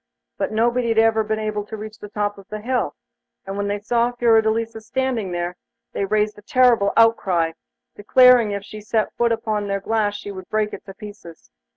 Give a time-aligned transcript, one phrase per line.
[0.39, 2.95] But nobody had ever been able to reach the top of the hill,
[3.45, 5.57] and when they saw Fiordelisa standing there,
[5.93, 7.51] they raised a terrible outcry,
[7.95, 11.51] declaring that if she set foot upon their glass she would break it to pieces.